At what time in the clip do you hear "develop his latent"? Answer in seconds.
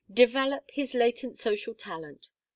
0.11-1.37